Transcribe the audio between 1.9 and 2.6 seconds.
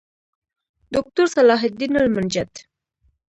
المنجد